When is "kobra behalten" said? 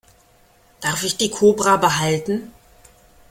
1.29-2.51